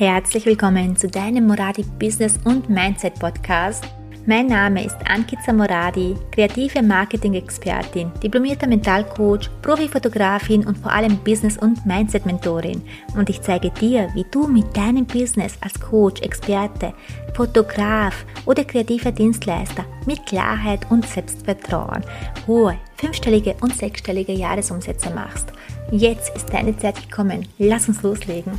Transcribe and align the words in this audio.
Herzlich 0.00 0.46
willkommen 0.46 0.96
zu 0.96 1.08
deinem 1.08 1.46
Moradi 1.46 1.84
Business 1.98 2.38
und 2.44 2.70
Mindset 2.70 3.18
Podcast. 3.18 3.84
Mein 4.24 4.46
Name 4.46 4.82
ist 4.82 4.96
Ankita 5.04 5.52
Moradi, 5.52 6.16
kreative 6.30 6.82
Marketing-Expertin, 6.82 8.10
diplomierter 8.22 8.66
Mentalcoach, 8.66 9.50
Profifotografin 9.60 10.66
und 10.66 10.78
vor 10.78 10.90
allem 10.90 11.18
Business- 11.18 11.58
und 11.58 11.84
Mindset-Mentorin. 11.84 12.80
Und 13.14 13.28
ich 13.28 13.42
zeige 13.42 13.68
dir, 13.72 14.08
wie 14.14 14.24
du 14.30 14.46
mit 14.46 14.74
deinem 14.74 15.04
Business 15.04 15.58
als 15.60 15.78
Coach, 15.78 16.22
Experte, 16.22 16.94
Fotograf 17.34 18.24
oder 18.46 18.64
kreativer 18.64 19.12
Dienstleister 19.12 19.84
mit 20.06 20.24
Klarheit 20.24 20.90
und 20.90 21.06
Selbstvertrauen 21.06 22.02
hohe 22.46 22.78
fünfstellige 22.96 23.54
und 23.60 23.76
sechsstellige 23.76 24.32
Jahresumsätze 24.32 25.10
machst. 25.10 25.52
Jetzt 25.90 26.34
ist 26.34 26.50
deine 26.50 26.74
Zeit 26.78 26.96
gekommen. 27.02 27.46
Lass 27.58 27.86
uns 27.86 28.02
loslegen. 28.02 28.58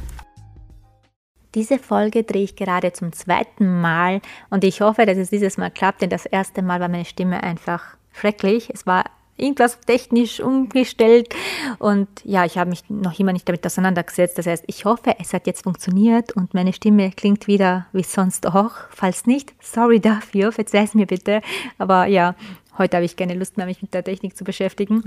Diese 1.53 1.79
Folge 1.79 2.23
drehe 2.23 2.43
ich 2.43 2.55
gerade 2.55 2.93
zum 2.93 3.11
zweiten 3.11 3.81
Mal 3.81 4.21
und 4.49 4.63
ich 4.63 4.81
hoffe, 4.81 5.05
dass 5.05 5.17
es 5.17 5.29
dieses 5.29 5.57
Mal 5.57 5.69
klappt, 5.69 6.01
denn 6.01 6.09
das 6.09 6.25
erste 6.25 6.61
Mal 6.61 6.79
war 6.79 6.87
meine 6.87 7.05
Stimme 7.05 7.43
einfach 7.43 7.97
schrecklich. 8.13 8.69
Es 8.73 8.85
war 8.87 9.03
irgendwas 9.37 9.79
technisch 9.81 10.39
umgestellt 10.39 11.33
und 11.79 12.07
ja, 12.23 12.45
ich 12.45 12.57
habe 12.57 12.69
mich 12.69 12.83
noch 12.89 13.17
immer 13.19 13.33
nicht 13.33 13.47
damit 13.47 13.65
auseinandergesetzt. 13.65 14.37
Das 14.37 14.45
heißt, 14.45 14.63
ich 14.67 14.85
hoffe, 14.85 15.15
es 15.19 15.33
hat 15.33 15.47
jetzt 15.47 15.63
funktioniert 15.63 16.33
und 16.33 16.53
meine 16.53 16.73
Stimme 16.73 17.11
klingt 17.11 17.47
wieder 17.47 17.87
wie 17.91 18.03
sonst 18.03 18.47
auch. 18.47 18.71
Falls 18.89 19.25
nicht, 19.25 19.53
sorry 19.59 19.99
dafür, 19.99 20.51
verzeih 20.51 20.83
es 20.83 20.93
mir 20.93 21.07
bitte. 21.07 21.41
Aber 21.77 22.05
ja, 22.05 22.35
heute 22.77 22.97
habe 22.97 23.05
ich 23.05 23.15
keine 23.15 23.33
Lust 23.33 23.57
mehr, 23.57 23.65
mich 23.65 23.81
mit 23.81 23.93
der 23.93 24.03
Technik 24.03 24.37
zu 24.37 24.43
beschäftigen. 24.43 25.03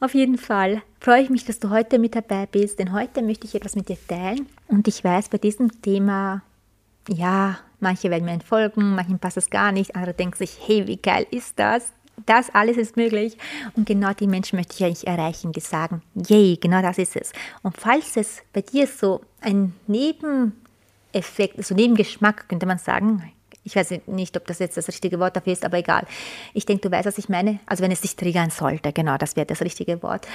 Auf 0.00 0.14
jeden 0.14 0.38
Fall 0.38 0.82
freue 0.98 1.22
ich 1.22 1.30
mich, 1.30 1.44
dass 1.44 1.60
du 1.60 1.68
heute 1.70 1.98
mit 1.98 2.16
dabei 2.16 2.46
bist, 2.46 2.78
denn 2.78 2.92
heute 2.92 3.22
möchte 3.22 3.46
ich 3.46 3.54
etwas 3.54 3.76
mit 3.76 3.88
dir 3.88 3.98
teilen. 4.08 4.46
Und 4.66 4.88
ich 4.88 5.04
weiß, 5.04 5.28
bei 5.28 5.36
diesem 5.36 5.82
Thema, 5.82 6.42
ja, 7.06 7.58
manche 7.80 8.10
werden 8.10 8.24
mir 8.24 8.32
entfolgen, 8.32 8.94
manchen 8.94 9.18
passt 9.18 9.36
es 9.36 9.50
gar 9.50 9.72
nicht, 9.72 9.94
andere 9.96 10.14
denken 10.14 10.36
sich, 10.36 10.58
hey, 10.66 10.86
wie 10.86 10.96
geil 10.96 11.26
ist 11.30 11.58
das? 11.58 11.92
Das 12.26 12.50
alles 12.50 12.76
ist 12.76 12.96
möglich. 12.96 13.36
Und 13.74 13.86
genau 13.86 14.12
die 14.12 14.26
Menschen 14.26 14.56
möchte 14.56 14.74
ich 14.76 14.84
eigentlich 14.84 15.06
erreichen, 15.06 15.52
die 15.52 15.60
sagen, 15.60 16.02
yay, 16.14 16.58
genau 16.60 16.82
das 16.82 16.98
ist 16.98 17.16
es. 17.16 17.32
Und 17.62 17.76
falls 17.76 18.16
es 18.16 18.42
bei 18.52 18.62
dir 18.62 18.86
so 18.86 19.20
ein 19.40 19.74
Nebeneffekt, 19.86 21.64
so 21.64 21.74
Nebengeschmack, 21.74 22.48
könnte 22.48 22.66
man 22.66 22.78
sagen, 22.78 23.32
ich 23.64 23.76
weiß 23.76 23.94
nicht, 24.06 24.36
ob 24.36 24.46
das 24.46 24.58
jetzt 24.58 24.76
das 24.76 24.88
richtige 24.88 25.18
Wort 25.20 25.36
dafür 25.36 25.52
ist, 25.52 25.64
aber 25.64 25.78
egal. 25.78 26.06
Ich 26.54 26.66
denke, 26.66 26.88
du 26.88 26.90
weißt, 26.90 27.06
was 27.06 27.18
ich 27.18 27.28
meine. 27.28 27.60
Also 27.66 27.82
wenn 27.82 27.92
es 27.92 28.00
dich 28.00 28.16
triggern 28.16 28.50
sollte, 28.50 28.92
genau, 28.92 29.16
das 29.18 29.36
wäre 29.36 29.46
das 29.46 29.60
richtige 29.60 30.02
Wort. 30.02 30.26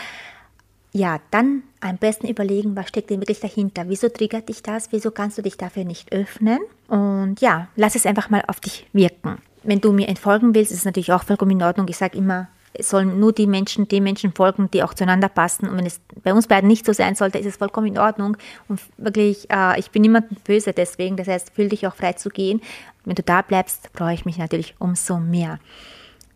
Ja, 0.91 1.19
dann 1.31 1.63
am 1.81 1.97
besten 1.97 2.27
überlegen, 2.27 2.75
was 2.75 2.87
steckt 2.87 3.09
denn 3.09 3.19
wirklich 3.19 3.41
dahinter? 3.41 3.83
Wieso 3.89 4.07
triggert 4.07 4.47
dich 4.47 4.63
das? 4.63 4.91
Wieso 4.91 5.11
kannst 5.11 5.37
du 5.37 5.41
dich 5.41 5.57
dafür 5.57 5.83
nicht 5.83 6.13
öffnen? 6.13 6.59
Und 6.87 7.41
ja, 7.41 7.67
lass 7.75 7.95
es 7.95 8.05
einfach 8.05 8.29
mal 8.29 8.43
auf 8.47 8.61
dich 8.61 8.87
wirken. 8.93 9.39
Wenn 9.65 9.81
du 9.81 9.91
mir 9.91 10.07
entfolgen 10.07 10.53
willst, 10.53 10.71
ist 10.71 10.79
es 10.79 10.85
natürlich 10.85 11.11
auch 11.11 11.23
vollkommen 11.23 11.51
in 11.51 11.63
Ordnung. 11.63 11.87
Ich 11.89 11.97
sage 11.97 12.17
immer, 12.17 12.47
es 12.77 12.89
sollen 12.89 13.19
nur 13.19 13.33
die 13.33 13.47
Menschen, 13.47 13.87
die 13.87 14.01
Menschen 14.01 14.33
folgen, 14.33 14.69
die 14.71 14.83
auch 14.83 14.93
zueinander 14.93 15.29
passen. 15.29 15.67
Und 15.67 15.77
wenn 15.77 15.85
es 15.85 16.01
bei 16.23 16.33
uns 16.33 16.47
beiden 16.47 16.67
nicht 16.67 16.85
so 16.85 16.93
sein 16.93 17.15
sollte, 17.15 17.39
ist 17.39 17.45
es 17.45 17.57
vollkommen 17.57 17.87
in 17.87 17.97
Ordnung. 17.97 18.37
Und 18.67 18.81
wirklich, 18.97 19.49
äh, 19.49 19.79
ich 19.79 19.91
bin 19.91 20.01
niemandem 20.01 20.37
böse 20.43 20.73
deswegen. 20.73 21.17
Das 21.17 21.27
heißt, 21.27 21.51
fühl 21.55 21.69
dich 21.69 21.87
auch 21.87 21.95
frei 21.95 22.13
zu 22.13 22.29
gehen. 22.29 22.61
Wenn 23.05 23.15
du 23.15 23.23
da 23.23 23.41
bleibst, 23.41 23.89
freue 23.93 24.13
ich 24.13 24.25
mich 24.25 24.37
natürlich 24.37 24.75
umso 24.79 25.17
mehr. 25.19 25.59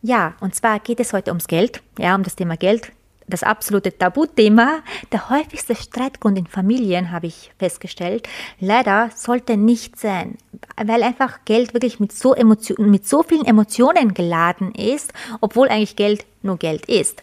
Ja, 0.01 0.33
und 0.39 0.55
zwar 0.55 0.79
geht 0.79 0.99
es 0.99 1.13
heute 1.13 1.31
ums 1.31 1.47
Geld, 1.47 1.81
ja, 1.97 2.15
um 2.15 2.23
das 2.23 2.35
Thema 2.35 2.55
Geld. 2.55 2.91
Das 3.29 3.43
absolute 3.43 3.95
Tabuthema, 3.95 4.79
der 5.11 5.29
häufigste 5.29 5.75
Streitgrund 5.75 6.39
in 6.39 6.47
Familien, 6.47 7.11
habe 7.11 7.27
ich 7.27 7.51
festgestellt. 7.59 8.27
Leider 8.59 9.11
sollte 9.15 9.55
nicht 9.55 9.99
sein, 9.99 10.39
weil 10.83 11.03
einfach 11.03 11.45
Geld 11.45 11.75
wirklich 11.75 11.99
mit 11.99 12.11
so, 12.11 12.33
Emotion, 12.33 12.89
mit 12.89 13.07
so 13.07 13.21
vielen 13.21 13.45
Emotionen 13.45 14.15
geladen 14.15 14.73
ist, 14.73 15.13
obwohl 15.41 15.67
eigentlich 15.67 15.95
Geld 15.95 16.25
nur 16.41 16.57
Geld 16.57 16.87
ist. 16.87 17.21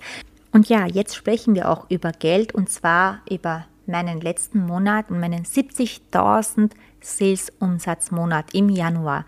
Und 0.52 0.68
ja, 0.68 0.86
jetzt 0.86 1.16
sprechen 1.16 1.56
wir 1.56 1.68
auch 1.68 1.90
über 1.90 2.12
Geld 2.12 2.54
und 2.54 2.70
zwar 2.70 3.20
über 3.28 3.66
meinen 3.86 4.20
letzten 4.20 4.60
Monat 4.60 5.10
und 5.10 5.18
meinen 5.18 5.42
70.000 5.44 6.70
Sales-Umsatzmonat 7.00 8.54
im 8.54 8.68
Januar. 8.68 9.26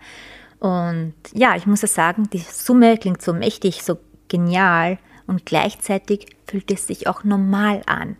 Und 0.59 1.13
ja, 1.33 1.57
ich 1.57 1.65
muss 1.65 1.81
sagen, 1.81 2.29
die 2.31 2.39
Summe 2.39 2.97
klingt 2.97 3.21
so 3.21 3.33
mächtig, 3.33 3.83
so 3.83 3.97
genial 4.29 4.97
und 5.29 5.45
gleichzeitig 5.45 6.25
fühlt 6.47 6.71
es 6.71 6.87
sich 6.87 7.07
auch 7.07 7.23
normal 7.23 7.81
an. 7.85 8.17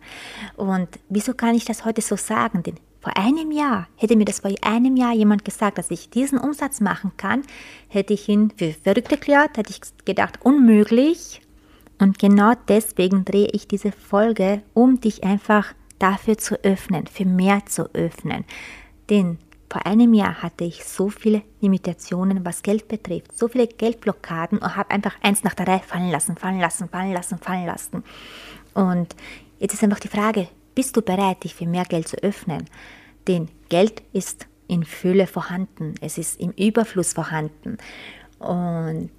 Und 0.56 0.88
wieso 1.08 1.34
kann 1.34 1.54
ich 1.54 1.64
das 1.64 1.84
heute 1.84 2.00
so 2.00 2.16
sagen? 2.16 2.62
Denn 2.62 2.76
vor 3.00 3.16
einem 3.16 3.50
Jahr, 3.50 3.88
hätte 3.96 4.16
mir 4.16 4.26
das 4.26 4.40
vor 4.40 4.50
einem 4.62 4.96
Jahr 4.96 5.14
jemand 5.14 5.44
gesagt, 5.44 5.78
dass 5.78 5.90
ich 5.90 6.10
diesen 6.10 6.38
Umsatz 6.38 6.80
machen 6.80 7.12
kann, 7.16 7.42
hätte 7.88 8.12
ich 8.12 8.28
ihn 8.28 8.52
für 8.56 8.72
verrückt 8.72 9.10
erklärt, 9.10 9.56
hätte 9.56 9.70
ich 9.72 9.80
gedacht, 10.04 10.38
unmöglich. 10.42 11.40
Und 11.98 12.18
genau 12.18 12.52
deswegen 12.68 13.24
drehe 13.24 13.48
ich 13.52 13.68
diese 13.68 13.92
Folge, 13.92 14.62
um 14.74 15.00
dich 15.00 15.24
einfach 15.24 15.74
dafür 15.98 16.38
zu 16.38 16.62
öffnen, 16.62 17.06
für 17.06 17.24
mehr 17.24 17.66
zu 17.66 17.92
öffnen. 17.94 18.44
Denn 19.08 19.38
vor 19.70 19.86
einem 19.86 20.12
Jahr 20.14 20.42
hatte 20.42 20.64
ich 20.64 20.84
so 20.84 21.08
viele 21.08 21.42
Limitationen, 21.60 22.44
was 22.44 22.62
Geld 22.62 22.88
betrifft, 22.88 23.38
so 23.38 23.46
viele 23.46 23.68
Geldblockaden 23.68 24.58
und 24.58 24.76
habe 24.76 24.90
einfach 24.90 25.14
eins 25.22 25.44
nach 25.44 25.54
der 25.54 25.68
Reihe 25.68 25.80
fallen 25.80 26.10
lassen, 26.10 26.36
fallen 26.36 26.58
lassen, 26.58 26.88
fallen 26.88 27.12
lassen, 27.12 27.38
fallen 27.38 27.66
lassen. 27.66 28.04
Und 28.74 29.14
jetzt 29.60 29.74
ist 29.74 29.84
einfach 29.84 30.00
die 30.00 30.08
Frage, 30.08 30.48
bist 30.74 30.96
du 30.96 31.02
bereit, 31.02 31.44
dich 31.44 31.54
für 31.54 31.66
mehr 31.66 31.84
Geld 31.84 32.08
zu 32.08 32.16
öffnen? 32.16 32.68
Denn 33.28 33.48
Geld 33.68 34.02
ist 34.12 34.48
in 34.66 34.84
Fülle 34.84 35.28
vorhanden, 35.28 35.94
es 36.00 36.18
ist 36.18 36.40
im 36.40 36.50
Überfluss 36.52 37.12
vorhanden. 37.12 37.78
Und 38.40 39.10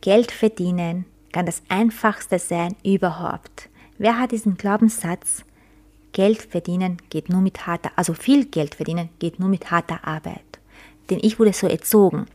Geld 0.00 0.30
verdienen 0.30 1.04
kann 1.32 1.46
das 1.46 1.62
Einfachste 1.68 2.38
sein 2.38 2.76
überhaupt. 2.84 3.68
Wer 3.98 4.18
hat 4.18 4.30
diesen 4.30 4.56
Glaubenssatz, 4.56 5.44
Geld 6.12 6.42
verdienen 6.42 6.98
geht 7.10 7.28
nur 7.28 7.40
mit 7.40 7.66
harter, 7.66 7.90
also 7.96 8.14
viel 8.14 8.46
Geld 8.46 8.74
verdienen 8.74 9.10
geht 9.18 9.38
nur 9.38 9.48
mit 9.48 9.70
harter 9.70 10.06
Arbeit. 10.06 10.60
Denn 11.08 11.18
ich 11.22 11.38
wurde 11.38 11.52
so 11.52 11.66
erzogen. 11.66 12.26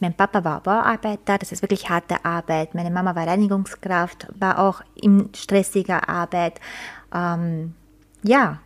Mein 0.00 0.14
Papa 0.14 0.44
war 0.44 0.60
Bauarbeiter, 0.60 1.38
das 1.38 1.52
ist 1.52 1.62
wirklich 1.62 1.88
harte 1.88 2.24
Arbeit. 2.24 2.74
Meine 2.74 2.90
Mama 2.90 3.14
war 3.14 3.26
Reinigungskraft, 3.26 4.26
war 4.38 4.58
auch 4.58 4.82
in 4.94 5.30
stressiger 5.34 6.08
Arbeit. 6.08 6.60
Ähm, 7.14 7.74
ja, 8.22 8.60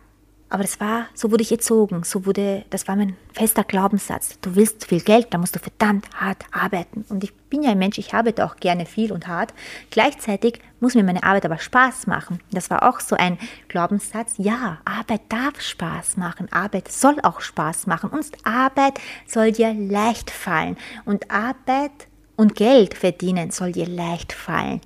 aber 0.51 0.63
das 0.63 0.81
war, 0.81 1.07
so 1.13 1.31
wurde 1.31 1.43
ich 1.43 1.51
erzogen, 1.51 2.03
so 2.03 2.25
wurde, 2.25 2.65
das 2.69 2.85
war 2.89 2.97
mein 2.97 3.15
fester 3.31 3.63
Glaubenssatz. 3.63 4.37
Du 4.41 4.55
willst 4.55 4.85
viel 4.85 4.99
Geld, 4.99 5.27
dann 5.31 5.39
musst 5.39 5.55
du 5.55 5.59
verdammt 5.59 6.09
hart 6.13 6.43
arbeiten. 6.51 7.05
Und 7.07 7.23
ich 7.23 7.33
bin 7.33 7.63
ja 7.63 7.71
ein 7.71 7.79
Mensch, 7.79 7.97
ich 7.97 8.13
arbeite 8.13 8.45
auch 8.45 8.57
gerne 8.57 8.85
viel 8.85 9.13
und 9.13 9.27
hart. 9.27 9.53
Gleichzeitig 9.91 10.59
muss 10.81 10.93
mir 10.93 11.05
meine 11.05 11.23
Arbeit 11.23 11.45
aber 11.45 11.57
Spaß 11.57 12.05
machen. 12.07 12.41
Das 12.51 12.69
war 12.69 12.87
auch 12.89 12.99
so 12.99 13.15
ein 13.15 13.37
Glaubenssatz. 13.69 14.33
Ja, 14.39 14.79
Arbeit 14.83 15.21
darf 15.29 15.61
Spaß 15.61 16.17
machen. 16.17 16.51
Arbeit 16.51 16.91
soll 16.91 17.15
auch 17.23 17.39
Spaß 17.39 17.87
machen. 17.87 18.09
Und 18.09 18.25
Arbeit 18.43 18.99
soll 19.25 19.53
dir 19.53 19.73
leicht 19.73 20.29
fallen. 20.29 20.75
Und 21.05 21.31
Arbeit 21.31 22.07
und 22.35 22.55
Geld 22.55 22.95
verdienen 22.95 23.51
soll 23.51 23.71
dir 23.71 23.87
leicht 23.87 24.33
fallen. 24.33 24.81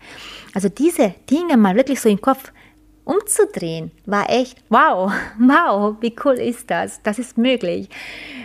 Also 0.54 0.70
diese 0.70 1.16
Dinge 1.32 1.58
mal 1.58 1.76
wirklich 1.76 2.02
so 2.02 2.10
im 2.10 2.22
Kopf 2.22 2.52
umzudrehen, 3.06 3.92
war 4.06 4.30
echt, 4.30 4.58
wow, 4.70 5.12
wow, 5.40 5.96
wie 6.02 6.16
cool 6.26 6.34
ist 6.34 6.70
das? 6.70 7.02
Das 7.04 7.20
ist 7.20 7.38
möglich. 7.38 7.90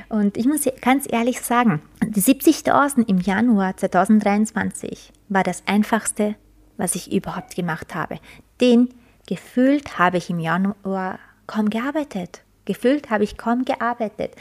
Und 0.09 0.37
ich 0.37 0.47
muss 0.47 0.63
ganz 0.81 1.07
ehrlich 1.11 1.41
sagen, 1.41 1.83
die 2.05 2.21
70.000 2.21 3.09
im 3.09 3.19
Januar 3.19 3.77
2023 3.77 5.13
war 5.29 5.43
das 5.43 5.63
einfachste, 5.67 6.37
was 6.77 6.95
ich 6.95 7.13
überhaupt 7.13 7.57
gemacht 7.57 7.95
habe. 7.95 8.19
Denn 8.61 8.91
gefühlt 9.27 9.99
habe 9.99 10.19
ich 10.19 10.31
im 10.31 10.41
Januar 10.41 11.19
kaum 11.47 11.71
gearbeitet. 11.71 12.43
Gefühlt 12.65 13.11
habe 13.11 13.25
ich 13.25 13.37
kaum 13.37 13.65
gearbeitet. 13.65 14.33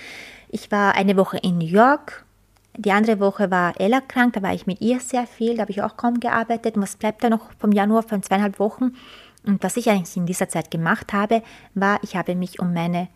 Ich 0.50 0.72
war 0.72 0.96
eine 0.96 1.18
Woche 1.18 1.38
in 1.38 1.58
New 1.58 1.66
York. 1.68 2.26
Die 2.78 2.92
andere 2.92 3.20
Woche 3.20 3.52
war 3.52 3.80
Ella 3.80 4.00
krank, 4.00 4.34
da 4.34 4.42
war 4.42 4.54
ich 4.54 4.68
mit 4.68 4.80
ihr 4.80 5.00
sehr 5.00 5.28
viel, 5.28 5.56
da 5.56 5.64
habe 5.64 5.72
ich 5.72 5.82
auch 5.82 5.98
kaum 5.98 6.20
gearbeitet. 6.20 6.76
Und 6.76 6.84
was 6.84 6.96
bleibt 6.96 7.24
da 7.24 7.30
noch 7.30 7.52
vom 7.60 7.72
Januar 7.72 8.04
von 8.04 8.24
zweieinhalb 8.24 8.60
Wochen? 8.60 8.94
Und 9.50 9.64
was 9.64 9.78
ich 9.78 9.90
eigentlich 9.90 10.16
in 10.16 10.28
dieser 10.28 10.48
Zeit 10.48 10.70
gemacht 10.70 11.12
habe, 11.12 11.42
war, 11.74 12.00
ich 12.04 12.16
habe 12.16 12.36
mich 12.36 12.60
um 12.60 12.72
meine 12.72 13.08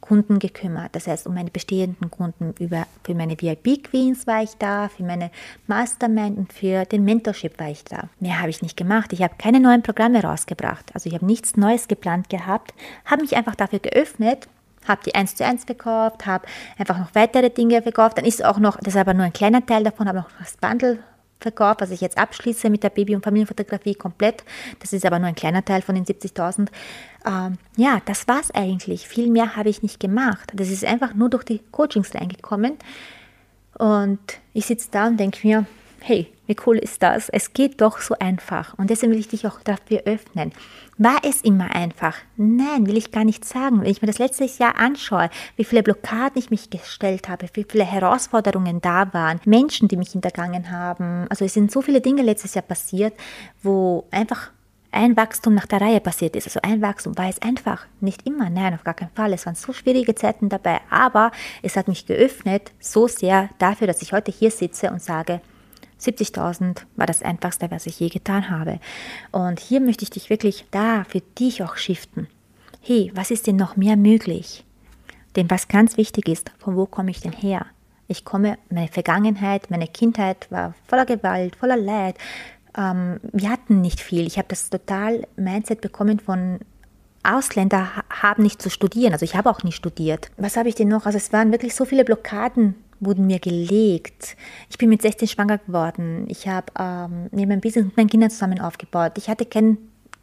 Kunden 0.00 0.40
gekümmert. 0.40 0.96
Das 0.96 1.06
heißt, 1.06 1.28
um 1.28 1.34
meine 1.34 1.50
bestehenden 1.50 2.10
Kunden. 2.10 2.54
Über, 2.58 2.86
für 3.04 3.14
meine 3.14 3.40
VIP-Queens 3.40 4.26
war 4.26 4.42
ich 4.42 4.56
da, 4.58 4.88
für 4.88 5.04
meine 5.04 5.30
Mastermind 5.68 6.38
und 6.38 6.52
für 6.52 6.84
den 6.86 7.04
Mentorship 7.04 7.58
war 7.60 7.70
ich 7.70 7.84
da. 7.84 8.08
Mehr 8.18 8.40
habe 8.40 8.50
ich 8.50 8.62
nicht 8.62 8.76
gemacht. 8.76 9.12
Ich 9.12 9.22
habe 9.22 9.34
keine 9.38 9.60
neuen 9.60 9.82
Programme 9.82 10.22
rausgebracht. 10.22 10.90
Also 10.92 11.08
ich 11.08 11.14
habe 11.14 11.24
nichts 11.24 11.56
Neues 11.56 11.86
geplant 11.86 12.28
gehabt, 12.30 12.74
habe 13.04 13.22
mich 13.22 13.36
einfach 13.36 13.54
dafür 13.54 13.78
geöffnet, 13.78 14.48
habe 14.88 15.02
die 15.06 15.14
1 15.14 15.36
zu 15.36 15.44
1 15.44 15.64
verkauft, 15.64 16.26
habe 16.26 16.46
einfach 16.78 16.98
noch 16.98 17.14
weitere 17.14 17.50
Dinge 17.50 17.80
verkauft. 17.80 18.18
Dann 18.18 18.24
ist 18.24 18.44
auch 18.44 18.58
noch, 18.58 18.76
das 18.78 18.94
ist 18.94 19.00
aber 19.00 19.14
nur 19.14 19.26
ein 19.26 19.32
kleiner 19.32 19.64
Teil 19.64 19.84
davon, 19.84 20.08
habe 20.08 20.18
noch 20.18 20.30
das 20.38 20.56
Bundle 20.56 20.98
Verkauf, 21.46 21.76
was 21.78 21.90
ich 21.90 22.00
jetzt 22.00 22.18
abschließe 22.18 22.70
mit 22.70 22.82
der 22.82 22.90
Baby- 22.90 23.14
und 23.14 23.22
Familienfotografie 23.22 23.94
komplett. 23.94 24.44
Das 24.80 24.92
ist 24.92 25.06
aber 25.06 25.18
nur 25.18 25.28
ein 25.28 25.34
kleiner 25.34 25.64
Teil 25.64 25.82
von 25.82 25.94
den 25.94 26.04
70.000. 26.04 26.68
Ähm, 27.24 27.58
ja, 27.76 28.00
das 28.04 28.26
war's 28.26 28.50
eigentlich. 28.50 29.06
Viel 29.06 29.30
mehr 29.30 29.56
habe 29.56 29.68
ich 29.68 29.82
nicht 29.82 30.00
gemacht. 30.00 30.52
Das 30.54 30.70
ist 30.70 30.84
einfach 30.84 31.14
nur 31.14 31.30
durch 31.30 31.44
die 31.44 31.60
Coachings 31.70 32.14
reingekommen. 32.14 32.74
Und 33.78 34.18
ich 34.54 34.66
sitze 34.66 34.88
da 34.90 35.06
und 35.06 35.18
denke 35.18 35.46
mir, 35.46 35.66
hey, 36.00 36.32
wie 36.46 36.56
cool 36.66 36.78
ist 36.78 37.02
das? 37.02 37.28
Es 37.28 37.52
geht 37.52 37.80
doch 37.80 38.00
so 38.00 38.14
einfach. 38.18 38.78
Und 38.78 38.90
deswegen 38.90 39.12
will 39.12 39.18
ich 39.18 39.28
dich 39.28 39.46
auch 39.46 39.60
dafür 39.62 40.02
öffnen. 40.04 40.52
War 40.98 41.18
es 41.24 41.42
immer 41.42 41.74
einfach? 41.74 42.16
Nein, 42.36 42.86
will 42.86 42.96
ich 42.96 43.10
gar 43.10 43.24
nicht 43.24 43.44
sagen. 43.44 43.80
Wenn 43.80 43.90
ich 43.90 44.00
mir 44.00 44.06
das 44.06 44.18
letzte 44.18 44.44
Jahr 44.44 44.76
anschaue, 44.76 45.28
wie 45.56 45.64
viele 45.64 45.82
Blockaden 45.82 46.38
ich 46.38 46.50
mich 46.50 46.70
gestellt 46.70 47.28
habe, 47.28 47.48
wie 47.54 47.66
viele 47.68 47.84
Herausforderungen 47.84 48.80
da 48.80 49.12
waren, 49.12 49.40
Menschen, 49.44 49.88
die 49.88 49.96
mich 49.96 50.12
hintergangen 50.12 50.70
haben. 50.70 51.26
Also 51.28 51.44
es 51.44 51.54
sind 51.54 51.72
so 51.72 51.82
viele 51.82 52.00
Dinge 52.00 52.22
letztes 52.22 52.54
Jahr 52.54 52.62
passiert, 52.62 53.14
wo 53.62 54.06
einfach 54.10 54.50
ein 54.92 55.16
Wachstum 55.16 55.54
nach 55.54 55.66
der 55.66 55.80
Reihe 55.80 56.00
passiert 56.00 56.36
ist. 56.36 56.46
Also 56.46 56.60
ein 56.62 56.80
Wachstum 56.80 57.18
war 57.18 57.28
es 57.28 57.42
einfach. 57.42 57.86
Nicht 58.00 58.26
immer, 58.26 58.48
nein, 58.48 58.74
auf 58.74 58.84
gar 58.84 58.94
keinen 58.94 59.10
Fall. 59.10 59.32
Es 59.32 59.44
waren 59.44 59.54
so 59.54 59.72
schwierige 59.72 60.14
Zeiten 60.14 60.48
dabei, 60.48 60.80
aber 60.88 61.32
es 61.62 61.76
hat 61.76 61.88
mich 61.88 62.06
geöffnet 62.06 62.72
so 62.80 63.06
sehr 63.06 63.50
dafür, 63.58 63.86
dass 63.86 64.00
ich 64.00 64.12
heute 64.12 64.32
hier 64.32 64.50
sitze 64.50 64.90
und 64.90 65.02
sage, 65.02 65.40
70.000 66.00 66.82
war 66.96 67.06
das 67.06 67.22
Einfachste, 67.22 67.70
was 67.70 67.86
ich 67.86 67.98
je 68.00 68.08
getan 68.08 68.50
habe. 68.50 68.80
Und 69.32 69.60
hier 69.60 69.80
möchte 69.80 70.04
ich 70.04 70.10
dich 70.10 70.30
wirklich 70.30 70.66
da 70.70 71.04
für 71.04 71.20
dich 71.38 71.62
auch 71.62 71.76
shiften. 71.76 72.28
Hey, 72.80 73.10
was 73.14 73.30
ist 73.30 73.46
denn 73.46 73.56
noch 73.56 73.76
mehr 73.76 73.96
möglich? 73.96 74.64
Denn 75.34 75.50
was 75.50 75.68
ganz 75.68 75.96
wichtig 75.96 76.28
ist, 76.28 76.50
von 76.58 76.76
wo 76.76 76.86
komme 76.86 77.10
ich 77.10 77.20
denn 77.20 77.32
her? 77.32 77.66
Ich 78.08 78.24
komme, 78.24 78.58
meine 78.70 78.88
Vergangenheit, 78.88 79.70
meine 79.70 79.88
Kindheit 79.88 80.46
war 80.50 80.74
voller 80.86 81.06
Gewalt, 81.06 81.56
voller 81.56 81.76
Leid. 81.76 82.16
Ähm, 82.76 83.18
wir 83.32 83.50
hatten 83.50 83.80
nicht 83.80 84.00
viel. 84.00 84.26
Ich 84.26 84.38
habe 84.38 84.48
das 84.48 84.70
total 84.70 85.26
Mindset 85.36 85.80
bekommen 85.80 86.20
von 86.20 86.60
Ausländer 87.24 87.88
haben 88.08 88.42
nicht 88.42 88.62
zu 88.62 88.70
studieren. 88.70 89.12
Also 89.12 89.24
ich 89.24 89.34
habe 89.34 89.50
auch 89.50 89.64
nicht 89.64 89.76
studiert. 89.76 90.30
Was 90.36 90.56
habe 90.56 90.68
ich 90.68 90.76
denn 90.76 90.88
noch? 90.88 91.06
Also 91.06 91.18
es 91.18 91.32
waren 91.32 91.50
wirklich 91.50 91.74
so 91.74 91.84
viele 91.84 92.04
Blockaden 92.04 92.76
wurden 93.00 93.26
mir 93.26 93.38
gelegt. 93.38 94.36
Ich 94.70 94.78
bin 94.78 94.88
mit 94.88 95.02
16 95.02 95.28
schwanger 95.28 95.58
geworden. 95.58 96.26
Ich 96.28 96.48
habe 96.48 96.66
ähm, 96.78 97.28
neben 97.32 97.48
meinem 97.48 97.60
Business 97.60 97.86
mit 97.86 97.96
meinen 97.96 98.10
Kindern 98.10 98.30
zusammen 98.30 98.60
aufgebaut. 98.60 99.12
Ich 99.16 99.28
hatte 99.28 99.46
kein, 99.46 99.78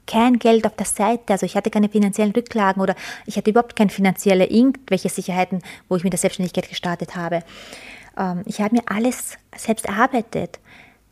kein 0.07 0.39
Geld 0.39 0.65
auf 0.65 0.75
der 0.75 0.85
Seite, 0.85 1.33
also 1.33 1.45
ich 1.45 1.55
hatte 1.55 1.69
keine 1.69 1.89
finanziellen 1.89 2.33
Rücklagen 2.33 2.81
oder 2.81 2.95
ich 3.25 3.37
hatte 3.37 3.51
überhaupt 3.51 3.75
keine 3.75 3.89
finanzielle 3.89 4.45
irgendwelche 4.45 5.09
Sicherheiten, 5.09 5.61
wo 5.89 5.95
ich 5.95 6.03
mit 6.03 6.13
der 6.13 6.19
Selbstständigkeit 6.19 6.69
gestartet 6.69 7.15
habe. 7.15 7.43
Ähm, 8.17 8.41
ich 8.45 8.61
habe 8.61 8.75
mir 8.75 8.83
alles 8.85 9.37
selbst 9.55 9.85
erarbeitet, 9.85 10.59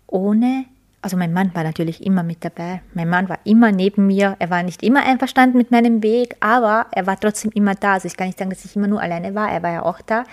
ohne 0.07 0.66
also 1.02 1.18
mein 1.18 1.34
Mann 1.34 1.54
war 1.56 1.64
natürlich 1.64 2.06
immer 2.06 2.22
mit 2.22 2.46
dabei. 2.46 2.81
Mein 2.94 3.10
Mann 3.10 3.28
war 3.28 3.40
immer 3.44 3.72
neben 3.72 4.06
mir. 4.06 4.36
Er 4.38 4.50
war 4.52 4.62
nicht 4.62 4.84
immer 4.84 5.04
einverstanden 5.04 5.57
mit 5.57 5.72
meinem 5.72 6.04
Weg, 6.04 6.36
aber 6.40 6.86
er 6.92 7.07
war 7.07 7.19
trotzdem 7.19 7.50
immer 7.56 7.74
da. 7.74 7.94
Also 7.94 8.07
ich 8.07 8.16
kann 8.16 8.28
nicht 8.28 8.38
sagen, 8.38 8.52
dass 8.52 8.66
ich 8.66 8.75
immer 8.75 8.88
nur 8.88 9.02
alleine 9.02 9.34
war. 9.34 9.52
Er 9.52 9.64
war 9.64 9.72
ja 9.72 9.84
auch 9.84 10.00
da 10.02 10.25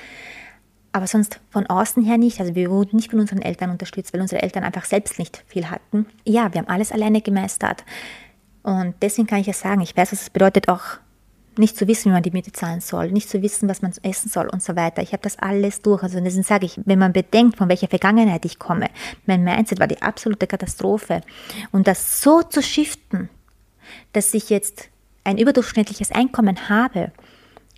aber 0.93 1.07
sonst 1.07 1.41
von 1.51 1.67
außen 1.67 2.03
her 2.05 2.19
nicht. 2.19 2.41
Also 2.41 2.55
wir 2.55 2.71
wurden 2.71 2.97
nicht 2.97 3.11
von 3.11 3.21
unseren 3.21 3.43
Eltern 3.43 3.71
unterstützt, 3.71 4.13
weil 4.13 4.21
unsere 4.21 4.43
Eltern 4.43 4.65
einfach 4.65 4.85
selbst 4.85 5.19
nicht 5.19 5.45
viel 5.47 5.71
hatten. 5.71 6.07
Ja, 6.25 6.53
wir 6.53 6.61
haben 6.61 6.69
alles 6.69 6.93
alleine 6.93 7.21
gemeistert. 7.21 7.85
Und 8.63 8.95
deswegen 9.03 9.27
kann 9.27 9.41
ich 9.41 9.47
ja 9.47 9.53
sagen, 9.53 9.81
ich 9.81 9.97
weiß, 9.97 10.13
was 10.13 10.23
es 10.23 10.31
bedeutet, 10.31 10.69
auch 10.69 10.83
nicht 11.59 11.77
zu 11.77 11.89
wissen, 11.89 12.11
wie 12.11 12.15
man 12.15 12.23
die 12.23 12.31
Miete 12.31 12.53
zahlen 12.53 12.81
soll, 12.81 13.11
nicht 13.11 13.29
zu 13.29 13.43
wissen, 13.43 13.69
was 13.69 13.83
man 13.83 13.93
essen 14.03 14.29
soll 14.29 14.49
und 14.49 14.63
so 14.63 14.77
weiter. 14.77 15.03
Ich 15.03 15.13
habe 15.13 15.23
das 15.23 15.39
alles 15.39 15.83
durch. 15.83 16.03
Also 16.03 16.21
deswegen 16.21 16.45
sage 16.45 16.67
ich, 16.67 16.81
wenn 16.85 16.99
man 16.99 17.13
bedenkt, 17.13 17.59
von 17.59 17.69
welcher 17.69 17.89
Vergangenheit 17.89 18.45
ich 18.45 18.59
komme, 18.59 18.89
mein 19.27 19.43
Mindset 19.43 19.81
war 19.81 19.89
die 19.89 20.01
absolute 20.01 20.47
Katastrophe. 20.47 21.21
Und 21.73 21.89
das 21.89 22.23
so 22.23 22.43
zu 22.43 22.63
shiften, 22.63 23.29
dass 24.13 24.35
ich 24.35 24.51
jetzt 24.51 24.89
ein 25.25 25.39
überdurchschnittliches 25.39 26.13
Einkommen 26.13 26.69
habe, 26.69 27.13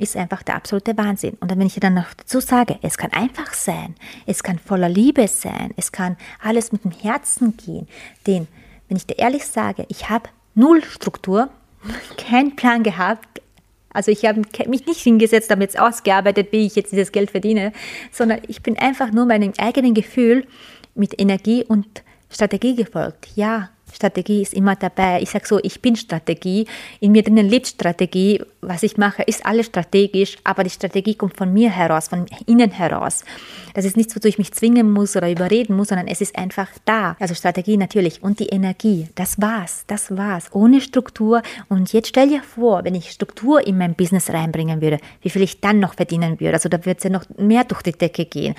ist 0.01 0.17
einfach 0.17 0.43
der 0.43 0.57
absolute 0.57 0.97
Wahnsinn. 0.97 1.37
Und 1.41 1.51
wenn 1.51 1.61
ich 1.61 1.75
dann 1.75 1.95
noch 1.95 2.15
dazu 2.15 2.41
sage, 2.41 2.79
es 2.83 2.97
kann 2.99 3.13
einfach 3.13 3.53
sein, 3.53 3.95
es 4.27 4.43
kann 4.43 4.59
voller 4.59 4.89
Liebe 4.89 5.29
sein, 5.29 5.73
es 5.77 5.93
kann 5.93 6.17
alles 6.43 6.73
mit 6.73 6.85
dem 6.85 6.91
Herzen 6.91 7.57
gehen. 7.57 7.87
Denn, 8.27 8.49
wenn 8.89 8.97
ich 8.97 9.07
dir 9.07 9.19
ehrlich 9.19 9.47
sage, 9.47 9.85
ich 9.89 10.09
habe 10.09 10.31
null 10.55 10.83
Struktur, 10.83 11.51
keinen 12.17 12.57
Plan 12.57 12.83
gehabt, 12.83 13.43
also 13.93 14.11
ich 14.11 14.25
habe 14.25 14.43
mich 14.69 14.87
nicht 14.87 15.01
hingesetzt, 15.01 15.51
habe 15.51 15.63
jetzt 15.63 15.79
ausgearbeitet, 15.79 16.53
wie 16.53 16.67
ich 16.67 16.77
jetzt 16.77 16.93
dieses 16.93 17.13
Geld 17.13 17.31
verdiene, 17.31 17.73
sondern 18.13 18.41
ich 18.47 18.63
bin 18.63 18.79
einfach 18.79 19.13
nur 19.13 19.27
meinem 19.27 19.53
eigenen 19.59 19.95
Gefühl 19.95 20.47
mit 20.95 21.21
Energie 21.21 21.65
und 21.65 22.03
Strategie 22.31 22.77
gefolgt. 22.77 23.29
Ja, 23.35 23.71
Strategie 23.93 24.43
ist 24.43 24.55
immer 24.55 24.77
dabei. 24.77 25.21
Ich 25.21 25.31
sage 25.31 25.47
so, 25.47 25.59
ich 25.63 25.81
bin 25.81 25.97
Strategie. 25.97 26.67
In 27.01 27.13
mir 27.13 27.23
drinnen 27.23 27.49
lebt 27.49 27.67
Strategie. 27.67 28.43
Was 28.63 28.83
ich 28.83 28.99
mache, 28.99 29.23
ist 29.23 29.47
alles 29.47 29.67
strategisch, 29.67 30.37
aber 30.45 30.65
die 30.65 30.71
Strategie 30.71 31.15
kommt 31.15 31.35
von 31.35 31.51
mir 31.51 31.71
heraus, 31.71 32.09
von 32.09 32.27
innen 32.45 32.71
heraus. 32.71 33.25
Das 33.73 33.87
ist 33.87 33.97
nichts, 33.97 34.15
wozu 34.15 34.29
ich 34.29 34.37
mich 34.37 34.53
zwingen 34.53 34.93
muss 34.93 35.17
oder 35.17 35.31
überreden 35.31 35.75
muss, 35.75 35.89
sondern 35.89 36.09
es 36.09 36.21
ist 36.21 36.37
einfach 36.37 36.69
da. 36.85 37.17
Also 37.19 37.35
Strategie 37.35 37.79
natürlich 37.79 38.23
und 38.23 38.39
die 38.39 38.49
Energie. 38.49 39.09
Das 39.15 39.41
war's. 39.41 39.85
Das 39.87 40.15
war's. 40.15 40.51
Ohne 40.53 40.83
Struktur. 40.83 41.43
Und 41.71 41.95
jetzt 41.95 42.09
stell 42.09 42.29
dir 42.29 42.43
vor, 42.43 42.85
wenn 42.85 42.95
ich 42.95 43.13
Struktur 43.13 43.67
in 43.67 43.79
mein 43.79 43.95
Business 43.95 44.29
reinbringen 44.29 44.83
würde, 44.83 44.99
wie 45.23 45.31
viel 45.31 45.43
ich 45.43 45.63
dann 45.63 45.81
noch 45.81 45.95
verdienen 45.95 46.39
würde. 46.39 46.53
Also 46.53 46.69
da 46.69 46.85
wird 46.85 46.99
es 46.99 47.05
ja 47.05 47.11
noch 47.11 47.25
mehr 47.39 47.65
durch 47.65 47.81
die 47.81 47.93
Decke 47.93 48.27
gehen. 48.27 48.55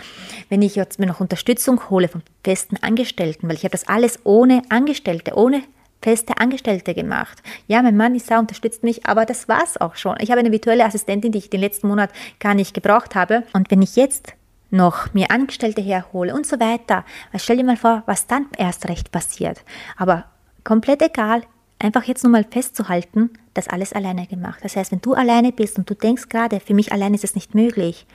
Wenn 0.50 0.64
ich 0.64 0.76
jetzt 0.76 1.00
mir 1.00 1.06
noch 1.06 1.20
Unterstützung 1.20 1.92
hole 1.92 2.08
von 2.08 2.24
festen 2.44 2.78
Angestellten, 2.78 3.48
weil 3.48 3.56
ich 3.56 3.66
habe 3.66 3.74
das 3.74 3.88
alles 3.88 4.20
ohne 4.24 4.64
Angestellte, 4.70 5.36
ohne 5.36 5.62
feste 6.02 6.38
Angestellte 6.38 6.94
gemacht. 6.94 7.42
Ja, 7.68 7.82
mein 7.82 7.98
Mann 7.98 8.16
ist 8.16 8.30
da, 8.32 8.40
unterstützt 8.40 8.84
mich, 8.84 9.06
aber 9.06 9.26
das 9.26 9.48
war's 9.48 9.80
auch 9.80 9.96
schon. 9.96 10.16
Ich 10.20 10.32
habe 10.32 10.40
eine 10.40 10.52
virtuelle 10.52 10.86
Assistentin, 10.86 11.32
die 11.32 11.40
ich 11.40 11.50
den 11.50 11.62
letzten 11.62 11.88
Monat 11.88 12.12
gar 12.40 12.54
nicht 12.54 12.74
gebraucht 12.74 13.16
habe. 13.16 13.44
Und 13.54 13.72
wenn 13.72 13.82
ich 13.82 13.96
jetzt 13.96 14.34
noch 14.72 15.14
mir 15.14 15.30
Angestellte 15.32 15.82
herhole 15.82 16.34
und 16.34 16.46
so 16.48 16.60
weiter, 16.60 17.06
stell 17.36 17.58
dir 17.58 17.64
mal 17.64 17.78
vor, 17.78 18.04
was 18.06 18.28
dann 18.28 18.48
erst 18.58 18.88
recht 18.88 19.12
passiert. 19.12 19.64
Aber 19.98 20.26
komplett 20.64 21.02
egal, 21.02 21.44
einfach 21.78 22.04
jetzt 22.04 22.24
nur 22.24 22.32
mal 22.32 22.46
festzuhalten, 22.50 23.32
das 23.54 23.68
alles 23.68 23.94
alleine 23.94 24.28
gemacht. 24.28 24.60
Das 24.64 24.76
heißt, 24.76 24.92
wenn 24.92 25.02
du 25.02 25.14
alleine 25.14 25.52
bist 25.52 25.78
und 25.78 25.90
du 25.90 25.94
denkst 25.94 26.30
gerade, 26.30 26.60
für 26.60 26.74
mich 26.74 26.92
allein 26.92 27.14
ist 27.14 27.24
es 27.24 27.36
nicht 27.36 27.54
möglich, 27.54 28.06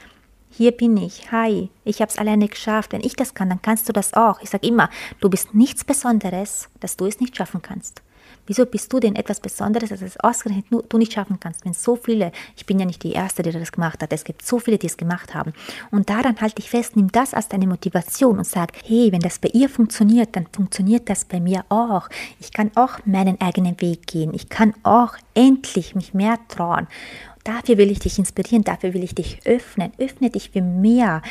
hier 0.51 0.73
bin 0.73 0.97
ich, 0.97 1.31
hi, 1.33 1.71
ich 1.85 2.01
habe 2.01 2.11
es 2.11 2.19
alleine 2.19 2.49
geschafft. 2.49 2.93
Wenn 2.93 3.03
ich 3.03 3.15
das 3.15 3.35
kann, 3.35 3.49
dann 3.49 3.63
kannst 3.63 3.89
du 3.89 3.93
das 3.93 4.15
auch. 4.15 4.41
Ich 4.41 4.51
sage 4.51 4.67
immer, 4.67 4.89
du 5.21 5.29
bist 5.29 5.55
nichts 5.55 5.85
Besonderes, 5.85 6.69
dass 6.81 6.97
du 6.97 7.07
es 7.07 7.21
nicht 7.21 7.37
schaffen 7.37 7.63
kannst. 7.63 8.03
Wieso 8.47 8.65
bist 8.65 8.93
du 8.93 9.01
denn 9.01 9.17
etwas 9.17 9.41
Besonderes, 9.41 9.89
dass 9.89 10.03
es 10.03 10.19
ausgerechnet 10.21 10.85
du 10.89 10.99
nicht 10.99 11.13
schaffen 11.13 11.41
kannst, 11.41 11.65
wenn 11.65 11.73
so 11.73 11.97
viele, 11.97 12.31
ich 12.57 12.65
bin 12.65 12.79
ja 12.79 12.87
nicht 12.87 13.03
die 13.03 13.13
Erste, 13.13 13.43
die 13.43 13.51
das 13.51 13.73
gemacht 13.73 14.03
hat, 14.03 14.13
es 14.13 14.23
gibt 14.23 14.47
so 14.47 14.61
viele, 14.61 14.79
die 14.79 14.87
es 14.87 14.97
gemacht 14.97 15.35
haben. 15.35 15.53
Und 15.91 16.09
daran 16.09 16.41
halte 16.41 16.61
ich 16.61 16.71
fest, 16.71 16.95
nimm 16.95 17.11
das 17.11 17.35
als 17.35 17.49
deine 17.49 17.67
Motivation 17.67 18.39
und 18.39 18.47
sag, 18.47 18.71
hey, 18.85 19.11
wenn 19.11 19.21
das 19.21 19.41
bei 19.41 19.49
ihr 19.53 19.69
funktioniert, 19.69 20.37
dann 20.37 20.47
funktioniert 20.53 21.09
das 21.11 21.25
bei 21.25 21.41
mir 21.41 21.65
auch. 21.71 22.09
Ich 22.39 22.53
kann 22.53 22.71
auch 22.77 23.05
meinen 23.05 23.41
eigenen 23.41 23.81
Weg 23.81 24.07
gehen. 24.07 24.33
Ich 24.33 24.49
kann 24.49 24.75
auch 24.85 25.17
endlich 25.35 25.97
mich 25.97 26.15
mehr 26.15 26.39
trauen. 26.49 26.87
Dafür 27.47 27.79
will 27.79 27.93
ich 27.93 28.01
dich 28.01 28.19
inspirieren, 28.19 28.65
dafür 28.65 28.93
will 28.93 29.05
ich 29.05 29.15
dich 29.15 29.39
öffnen. 29.45 29.93
Öffne 29.99 30.31
dich 30.31 30.51
für 30.51 30.63
mehr. 30.63 31.23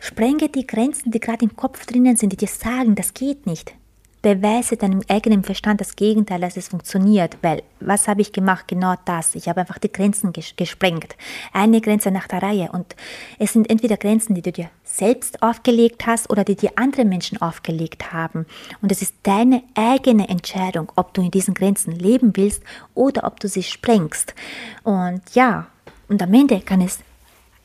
Sprenge 0.00 0.48
die 0.48 0.66
Grenzen, 0.66 1.12
die 1.12 1.20
gerade 1.20 1.44
im 1.44 1.54
Kopf 1.54 1.86
drinnen 1.86 2.16
sind, 2.16 2.32
die 2.32 2.36
dir 2.36 2.48
sagen, 2.48 2.96
das 2.96 3.14
geht 3.14 3.46
nicht. 3.46 3.76
Beweise 4.22 4.76
deinem 4.76 5.02
eigenen 5.08 5.42
Verstand 5.44 5.80
das 5.80 5.96
Gegenteil, 5.96 6.40
dass 6.40 6.56
es 6.56 6.68
funktioniert. 6.68 7.38
Weil, 7.40 7.62
was 7.80 8.06
habe 8.06 8.20
ich 8.20 8.32
gemacht? 8.32 8.68
Genau 8.68 8.94
das. 9.04 9.34
Ich 9.34 9.48
habe 9.48 9.60
einfach 9.60 9.78
die 9.78 9.90
Grenzen 9.90 10.32
ges 10.32 10.54
gesprengt. 10.56 11.16
Eine 11.52 11.80
Grenze 11.80 12.10
nach 12.10 12.28
der 12.28 12.42
Reihe. 12.42 12.70
Und 12.72 12.96
es 13.38 13.54
sind 13.54 13.70
entweder 13.70 13.96
Grenzen, 13.96 14.34
die 14.34 14.42
du 14.42 14.52
dir 14.52 14.70
selbst 14.84 15.42
aufgelegt 15.42 16.06
hast 16.06 16.28
oder 16.28 16.44
die 16.44 16.56
dir 16.56 16.72
andere 16.76 17.04
Menschen 17.04 17.40
aufgelegt 17.40 18.12
haben. 18.12 18.44
Und 18.82 18.92
es 18.92 19.00
ist 19.00 19.14
deine 19.22 19.62
eigene 19.74 20.28
Entscheidung, 20.28 20.92
ob 20.96 21.14
du 21.14 21.22
in 21.22 21.30
diesen 21.30 21.54
Grenzen 21.54 21.92
leben 21.92 22.36
willst 22.36 22.62
oder 22.94 23.24
ob 23.24 23.40
du 23.40 23.48
sie 23.48 23.62
sprengst. 23.62 24.34
Und 24.82 25.22
ja, 25.34 25.68
und 26.08 26.22
am 26.22 26.34
Ende 26.34 26.60
kann 26.60 26.82
es 26.82 26.98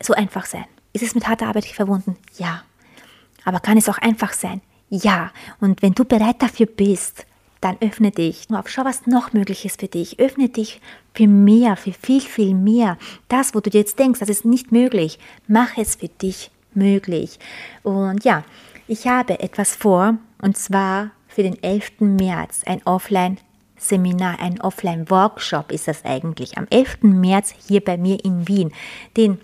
so 0.01 0.13
einfach 0.13 0.45
sein. 0.45 0.65
Ist 0.93 1.03
es 1.03 1.15
mit 1.15 1.27
harter 1.27 1.47
Arbeit 1.47 1.65
verbunden? 1.65 2.15
Ja. 2.37 2.63
Aber 3.43 3.59
kann 3.59 3.77
es 3.77 3.89
auch 3.89 3.97
einfach 3.97 4.33
sein? 4.33 4.61
Ja, 4.89 5.31
und 5.59 5.81
wenn 5.81 5.93
du 5.93 6.05
bereit 6.05 6.41
dafür 6.41 6.67
bist, 6.67 7.25
dann 7.61 7.77
öffne 7.81 8.11
dich. 8.11 8.49
Nur 8.49 8.59
auf, 8.59 8.69
schau, 8.69 8.85
was 8.85 9.07
noch 9.07 9.33
möglich 9.33 9.65
ist 9.65 9.79
für 9.79 9.87
dich. 9.87 10.19
Öffne 10.19 10.49
dich 10.49 10.79
für 11.13 11.27
mehr, 11.27 11.75
für 11.75 11.93
viel, 11.93 12.21
viel 12.21 12.53
mehr. 12.53 12.97
Das, 13.27 13.55
wo 13.55 13.59
du 13.59 13.71
jetzt 13.71 13.97
denkst, 13.97 14.19
das 14.19 14.29
ist 14.29 14.45
nicht 14.45 14.71
möglich, 14.71 15.17
mach 15.47 15.77
es 15.77 15.95
für 15.95 16.09
dich 16.09 16.51
möglich. 16.75 17.39
Und 17.81 18.23
ja, 18.23 18.43
ich 18.87 19.07
habe 19.07 19.39
etwas 19.39 19.75
vor, 19.75 20.17
und 20.41 20.57
zwar 20.57 21.11
für 21.27 21.41
den 21.41 21.61
11. 21.63 22.01
März 22.01 22.61
ein 22.67 22.85
Offline-Seminar, 22.85 24.39
ein 24.39 24.61
Offline-Workshop 24.61 25.71
ist 25.71 25.87
das 25.87 26.05
eigentlich. 26.05 26.59
Am 26.59 26.67
11. 26.69 27.01
März 27.01 27.55
hier 27.67 27.83
bei 27.83 27.97
mir 27.97 28.23
in 28.23 28.47
Wien. 28.47 28.71
Den 29.17 29.39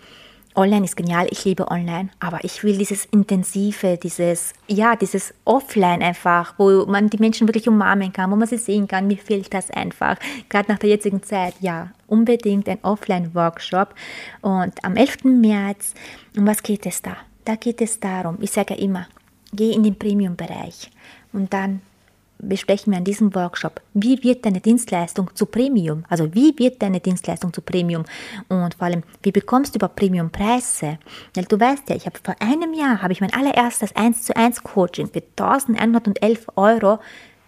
Online 0.56 0.86
ist 0.86 0.98
genial, 0.98 1.28
ich 1.30 1.46
liebe 1.46 1.70
Online, 1.72 2.10
aber 2.20 2.44
ich 2.44 2.64
will 2.64 2.78
dieses 2.78 3.06
Intensive, 3.06 3.98
dieses, 3.98 4.54
ja, 4.68 4.96
dieses 4.96 5.34
Offline 5.46 6.02
einfach, 6.02 6.56
wo 6.58 6.86
man 6.86 7.10
die 7.10 7.18
Menschen 7.18 7.48
wirklich 7.48 7.70
umarmen 7.70 8.12
kann, 8.12 8.32
wo 8.32 8.36
man 8.36 8.48
sie 8.48 8.58
sehen 8.58 8.88
kann. 8.88 9.08
Mir 9.08 9.18
fehlt 9.18 9.54
das 9.54 9.72
einfach. 9.72 10.18
Gerade 10.50 10.72
nach 10.72 10.80
der 10.80 10.90
jetzigen 10.90 11.24
Zeit, 11.24 11.54
ja, 11.62 11.92
unbedingt 12.08 12.68
ein 12.68 12.84
Offline-Workshop. 12.84 13.96
Und 14.42 14.84
am 14.84 14.96
11. 14.96 15.24
März, 15.24 15.94
um 16.38 16.46
was 16.46 16.62
geht 16.64 16.86
es 16.86 17.02
da? 17.02 17.16
Da 17.46 17.56
geht 17.56 17.82
es 17.82 18.00
darum, 18.00 18.38
ich 18.42 18.52
sage 18.52 18.74
ja 18.76 18.82
immer, 18.82 19.08
geh 19.54 19.72
in 19.72 19.84
den 19.84 19.98
Premium-Bereich 19.98 20.92
und 21.34 21.54
dann 21.54 21.82
besprechen 22.42 22.92
wir 22.92 22.98
an 22.98 23.04
diesem 23.04 23.34
Workshop, 23.36 23.82
wie 23.94 24.22
wird 24.24 24.46
deine 24.46 24.60
Dienstleistung 24.60 25.30
zu 25.36 25.46
Premium? 25.46 26.04
Also 26.10 26.34
wie 26.34 26.58
wird 26.58 26.82
deine 26.82 27.00
Dienstleistung 27.00 27.54
zu 27.54 27.62
Premium? 27.62 28.06
Und 28.50 28.76
vor 28.76 28.88
allem, 28.88 29.04
wie 29.24 29.32
bekommst 29.32 29.76
du 29.76 29.80
über 29.80 29.88
Premium-Preise? 29.88 30.98
Weil 31.36 31.46
du 31.46 31.60
weißt 31.60 31.90
ja, 31.90 31.96
ich 31.96 32.06
habe 32.06 32.20
vor 32.22 32.36
einem 32.40 32.74
Jahr, 32.74 33.02
habe 33.02 33.14
ich 33.14 33.22
mein 33.22 33.34
allererstes 33.34 33.96
1 33.96 34.24
zu 34.24 34.36
1 34.36 34.64
Coaching 34.64 35.08
für 35.08 35.22
1111 35.38 36.48
Euro 36.56 37.00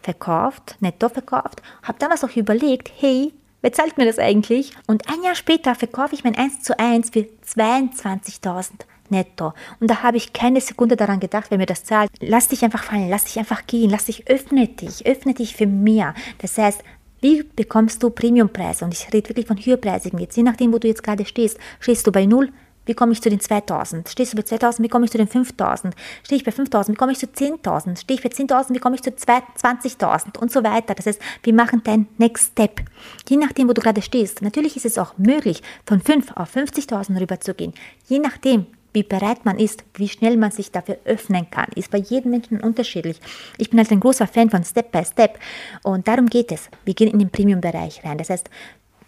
verkauft, 0.01 0.75
netto 0.79 1.09
verkauft, 1.09 1.61
habe 1.81 1.99
damals 1.99 2.23
auch 2.23 2.35
überlegt, 2.35 2.91
hey, 2.97 3.33
wer 3.61 3.71
zahlt 3.71 3.97
mir 3.97 4.05
das 4.05 4.19
eigentlich? 4.19 4.73
Und 4.87 5.09
ein 5.09 5.23
Jahr 5.23 5.35
später 5.35 5.75
verkaufe 5.75 6.13
ich 6.13 6.23
mein 6.23 6.35
1 6.35 6.61
zu 6.61 6.77
1 6.77 7.09
für 7.11 7.25
22.000 7.45 8.71
netto. 9.09 9.53
Und 9.79 9.89
da 9.89 10.03
habe 10.03 10.17
ich 10.17 10.33
keine 10.33 10.61
Sekunde 10.61 10.95
daran 10.95 11.19
gedacht, 11.19 11.45
wer 11.49 11.57
mir 11.57 11.65
das 11.65 11.83
zahlt. 11.83 12.11
Lass 12.19 12.47
dich 12.47 12.63
einfach 12.63 12.83
fallen, 12.83 13.09
lass 13.09 13.25
dich 13.25 13.39
einfach 13.39 13.65
gehen, 13.67 13.89
lass 13.89 14.05
dich, 14.05 14.29
öffne 14.29 14.67
dich, 14.67 15.05
öffne 15.05 15.33
dich 15.33 15.55
für 15.55 15.67
mehr. 15.67 16.13
Das 16.39 16.57
heißt, 16.57 16.83
wie 17.21 17.43
bekommst 17.43 18.03
du 18.03 18.09
Premiumpreise? 18.09 18.83
Und 18.83 18.93
ich 18.93 19.13
rede 19.13 19.29
wirklich 19.29 19.47
von 19.47 19.57
höherpreisigen 19.57 20.19
jetzt, 20.19 20.35
je 20.35 20.43
nachdem, 20.43 20.73
wo 20.73 20.77
du 20.77 20.87
jetzt 20.87 21.03
gerade 21.03 21.25
stehst. 21.25 21.57
Stehst 21.79 22.05
du 22.05 22.11
bei 22.11 22.25
null? 22.25 22.51
Wie 22.85 22.93
komme 22.93 23.13
ich 23.13 23.21
zu 23.21 23.29
den 23.29 23.39
2000? 23.39 24.09
Stehst 24.09 24.33
du 24.33 24.37
bei 24.37 24.43
2000? 24.43 24.83
Wie 24.83 24.89
komme 24.89 25.05
ich 25.05 25.11
zu 25.11 25.17
den 25.17 25.27
5000? 25.27 25.95
Stehe 26.23 26.37
ich 26.37 26.43
bei 26.43 26.51
5000? 26.51 26.95
Wie 26.95 26.99
komme 26.99 27.13
ich 27.13 27.19
zu 27.19 27.27
10.000? 27.27 27.97
Stehe 27.97 28.17
ich 28.17 28.23
bei 28.23 28.29
10.000? 28.29 28.73
Wie 28.73 28.79
komme 28.79 28.95
ich 28.95 29.01
zu 29.01 29.09
20.000? 29.09 30.37
Und 30.37 30.51
so 30.51 30.63
weiter. 30.63 30.93
Das 30.93 31.05
heißt, 31.05 31.21
wir 31.43 31.53
machen 31.53 31.81
dein 31.85 32.07
Next 32.17 32.51
Step. 32.51 32.81
Je 33.29 33.37
nachdem, 33.37 33.69
wo 33.69 33.73
du 33.73 33.81
gerade 33.81 34.01
stehst. 34.01 34.41
Natürlich 34.41 34.75
ist 34.75 34.85
es 34.85 34.97
auch 34.97 35.17
möglich, 35.17 35.63
von 35.85 36.01
5 36.01 36.33
auf 36.35 36.53
50.000 36.53 37.21
rüberzugehen. 37.21 37.73
Je 38.09 38.19
nachdem, 38.19 38.65
wie 38.93 39.03
bereit 39.03 39.45
man 39.45 39.59
ist, 39.59 39.83
wie 39.95 40.07
schnell 40.07 40.37
man 40.37 40.51
sich 40.51 40.71
dafür 40.71 40.97
öffnen 41.05 41.49
kann, 41.49 41.67
ist 41.75 41.91
bei 41.91 41.97
jedem 41.97 42.31
Menschen 42.31 42.61
unterschiedlich. 42.61 43.19
Ich 43.57 43.69
bin 43.69 43.79
halt 43.79 43.91
ein 43.91 43.99
großer 43.99 44.27
Fan 44.27 44.49
von 44.49 44.63
Step 44.63 44.91
by 44.91 45.03
Step 45.03 45.39
und 45.83 46.07
darum 46.07 46.27
geht 46.27 46.51
es. 46.51 46.69
Wir 46.85 46.93
gehen 46.93 47.11
in 47.11 47.19
den 47.19 47.29
Premium-Bereich 47.29 48.03
rein. 48.03 48.17
Das 48.17 48.29
heißt, 48.29 48.49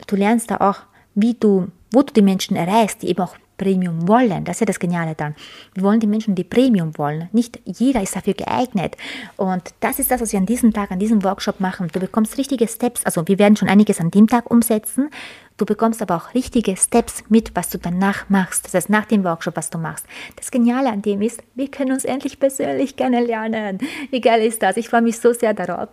du 0.08 0.16
lernst 0.16 0.52
da 0.52 0.58
auch, 0.58 0.80
wie 1.14 1.34
du, 1.34 1.68
wo 1.92 2.02
du 2.02 2.14
die 2.14 2.22
Menschen 2.22 2.58
erreichst, 2.58 3.02
die 3.02 3.10
eben 3.10 3.22
auch 3.22 3.36
Premium 3.58 4.08
wollen. 4.08 4.44
Das 4.44 4.58
ist 4.58 4.60
ja 4.62 4.66
das 4.66 4.80
Geniale 4.80 5.16
dann. 5.16 5.36
Wir 5.74 5.84
wollen 5.84 6.00
die 6.00 6.08
Menschen, 6.08 6.36
die 6.36 6.44
Premium 6.44 6.98
wollen. 6.98 7.30
Nicht 7.32 7.60
jeder 7.66 8.02
ist 8.02 8.16
dafür 8.16 8.34
geeignet. 8.34 8.98
Und 9.38 9.74
das 9.80 10.00
ist 10.00 10.12
das, 10.12 10.22
was 10.22 10.32
wir 10.32 10.40
an 10.40 10.46
diesem 10.46 10.74
Tag, 10.74 10.92
an 10.92 11.00
diesem 11.00 11.24
Workshop 11.24 11.60
machen. 11.60 11.88
Du 11.92 12.00
bekommst 12.00 12.38
richtige 12.38 12.68
Steps. 12.68 13.06
Also 13.06 13.28
wir 13.28 13.40
werden 13.40 13.56
schon 13.56 13.70
einiges 13.70 14.00
an 14.00 14.12
dem 14.12 14.28
Tag 14.28 14.52
umsetzen. 14.52 15.10
Du 15.58 15.66
bekommst 15.66 16.02
aber 16.02 16.16
auch 16.18 16.34
richtige 16.34 16.76
Steps 16.76 17.24
mit, 17.30 17.56
was 17.56 17.70
du 17.70 17.78
danach 17.78 18.30
machst. 18.30 18.66
Das 18.66 18.74
heißt, 18.74 18.90
nach 18.90 19.06
dem 19.06 19.24
Workshop, 19.24 19.56
was 19.56 19.70
du 19.70 19.78
machst. 19.78 20.06
Das 20.36 20.52
Geniale 20.52 20.90
an 20.90 21.02
dem 21.02 21.22
ist, 21.22 21.42
wir 21.56 21.70
können 21.70 21.94
uns 21.94 22.04
endlich 22.04 22.40
persönlich 22.40 22.98
kennenlernen. 22.98 23.80
Wie 24.12 24.20
geil 24.20 24.42
ist 24.42 24.62
das? 24.62 24.76
Ich 24.76 24.90
freue 24.90 25.02
mich 25.02 25.18
so 25.18 25.32
sehr 25.32 25.54
darauf. 25.54 25.90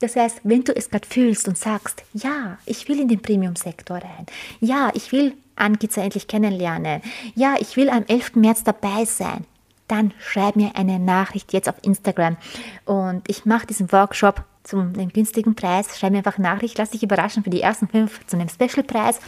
Das 0.00 0.16
heißt, 0.16 0.40
wenn 0.44 0.64
du 0.64 0.76
es 0.76 0.90
gerade 0.90 1.08
fühlst 1.08 1.48
und 1.48 1.56
sagst, 1.56 2.04
ja, 2.12 2.58
ich 2.66 2.86
will 2.88 3.00
in 3.00 3.08
den 3.08 3.22
Premium-Sektor 3.22 3.96
rein. 3.96 4.26
Ja, 4.60 4.90
ich 4.92 5.12
will 5.12 5.32
Ankiza 5.56 6.02
endlich 6.02 6.28
kennenlernen. 6.28 7.00
Ja, 7.34 7.54
ich 7.58 7.76
will 7.78 7.88
am 7.88 8.04
11. 8.06 8.36
März 8.36 8.64
dabei 8.64 9.06
sein. 9.06 9.46
Dann 9.88 10.12
schreib 10.18 10.56
mir 10.56 10.72
eine 10.74 10.98
Nachricht 10.98 11.54
jetzt 11.54 11.68
auf 11.68 11.76
Instagram 11.82 12.36
und 12.84 13.22
ich 13.28 13.46
mache 13.46 13.66
diesen 13.66 13.90
Workshop 13.92 14.44
zum 14.66 14.92
einem 14.94 15.10
günstigen 15.10 15.54
Preis. 15.54 15.98
Schreib 15.98 16.12
mir 16.12 16.18
einfach 16.18 16.38
Nachricht, 16.38 16.76
lass 16.78 16.90
dich 16.90 17.02
überraschen 17.02 17.44
für 17.44 17.50
die 17.50 17.60
ersten 17.60 17.88
fünf 17.88 18.26
zu 18.26 18.36
einem 18.36 18.48
Special-Preis. 18.48 19.20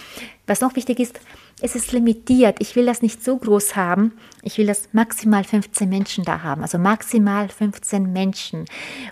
Was 0.46 0.60
noch 0.60 0.74
wichtig 0.76 0.98
ist, 0.98 1.20
es 1.60 1.74
ist 1.74 1.92
limitiert. 1.92 2.56
Ich 2.60 2.74
will 2.76 2.86
das 2.86 3.02
nicht 3.02 3.22
so 3.24 3.36
groß 3.36 3.76
haben. 3.76 4.12
Ich 4.42 4.58
will 4.58 4.66
das 4.66 4.88
maximal 4.92 5.44
15 5.44 5.88
Menschen 5.88 6.24
da 6.24 6.42
haben. 6.42 6.62
Also 6.62 6.78
maximal 6.78 7.48
15 7.48 8.12
Menschen. 8.12 8.64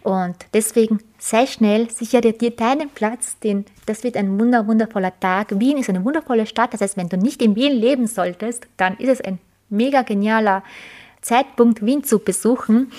Und 0.02 0.36
deswegen 0.54 1.00
sei 1.18 1.46
schnell, 1.46 1.90
sichere 1.90 2.32
dir 2.32 2.50
deinen 2.50 2.90
Platz, 2.90 3.38
denn 3.40 3.64
das 3.86 4.02
wird 4.02 4.16
ein 4.16 4.38
wunder, 4.38 4.66
wundervoller 4.66 5.18
Tag. 5.18 5.58
Wien 5.60 5.78
ist 5.78 5.88
eine 5.88 6.04
wundervolle 6.04 6.46
Stadt. 6.46 6.72
Das 6.72 6.80
heißt, 6.80 6.96
wenn 6.96 7.08
du 7.08 7.16
nicht 7.16 7.42
in 7.42 7.56
Wien 7.56 7.72
leben 7.72 8.06
solltest, 8.06 8.66
dann 8.76 8.96
ist 8.96 9.08
es 9.08 9.20
ein 9.20 9.38
mega 9.68 10.02
genialer 10.02 10.62
Zeitpunkt 11.26 11.84
Wien 11.84 12.04
zu 12.04 12.20
besuchen, 12.20 12.92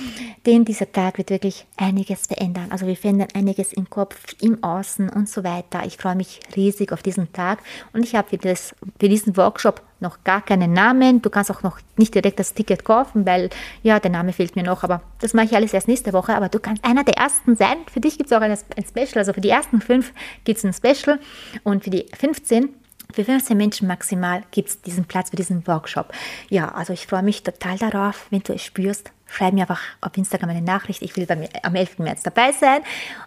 denn 0.46 0.66
dieser 0.66 0.92
Tag 0.92 1.18
wird 1.18 1.30
wirklich 1.30 1.66
einiges 1.78 2.28
verändern. 2.28 2.68
Also 2.72 2.86
wir 2.86 2.98
verändern 2.98 3.30
einiges 3.34 3.72
im 3.72 3.90
Kopf, 3.90 4.36
im 4.42 4.62
Außen 4.62 5.08
und 5.08 5.30
so 5.30 5.46
weiter. 5.46 5.86
Ich 5.86 5.96
freue 5.96 6.16
mich 6.16 6.42
riesig 6.54 6.92
auf 6.92 7.02
diesen 7.02 7.32
Tag 7.32 7.60
und 7.94 8.04
ich 8.04 8.16
habe 8.16 8.28
für, 8.38 8.56
für 9.00 9.08
diesen 9.08 9.38
Workshop 9.38 9.82
noch 10.02 10.26
gar 10.26 10.42
keinen 10.42 10.74
Namen. 10.74 11.22
Du 11.22 11.30
kannst 11.30 11.50
auch 11.50 11.64
noch 11.64 11.80
nicht 11.96 12.14
direkt 12.14 12.38
das 12.38 12.54
Ticket 12.54 12.84
kaufen, 12.84 13.26
weil 13.26 13.50
ja, 13.82 13.98
der 14.02 14.12
Name 14.12 14.34
fehlt 14.34 14.58
mir 14.58 14.64
noch, 14.64 14.84
aber 14.84 15.02
das 15.22 15.34
mache 15.34 15.46
ich 15.46 15.56
alles 15.56 15.74
erst 15.74 15.88
nächste 15.88 16.12
Woche. 16.12 16.36
Aber 16.36 16.50
du 16.50 16.60
kannst 16.60 16.84
einer 16.84 17.06
der 17.06 17.16
ersten 17.16 17.56
sein. 17.56 17.78
Für 17.90 18.02
dich 18.02 18.18
gibt 18.18 18.30
es 18.30 18.38
auch 18.38 18.42
ein 18.42 18.58
Special, 18.58 19.20
also 19.20 19.32
für 19.32 19.42
die 19.42 19.50
ersten 19.50 19.80
fünf 19.80 20.12
gibt 20.44 20.58
es 20.58 20.66
ein 20.66 20.74
Special 20.74 21.18
und 21.64 21.86
für 21.86 21.92
die 21.92 22.08
15 22.14 22.74
für 23.14 23.24
15 23.24 23.58
Menschen 23.58 23.88
maximal 23.88 24.44
gibt 24.52 24.70
es 24.70 24.82
diesen 24.82 25.06
Platz 25.06 25.30
für 25.30 25.36
diesen 25.36 25.66
Workshop. 25.68 26.14
Ja, 26.50 26.70
also 26.70 26.94
ich 26.94 27.08
freue 27.08 27.24
mich 27.24 27.44
total 27.44 27.78
darauf, 27.78 28.28
wenn 28.30 28.42
du 28.42 28.54
es 28.54 28.64
spürst. 28.64 29.12
Schreib 29.28 29.54
mir 29.54 29.62
einfach 29.62 29.82
auf 30.02 30.16
Instagram 30.16 30.52
eine 30.52 30.62
Nachricht. 30.62 31.02
Ich 31.02 31.16
will 31.16 31.26
bei 31.26 31.50
am 31.64 31.76
11. 31.76 32.00
März 32.00 32.24
dabei 32.24 32.52
sein. 32.52 32.82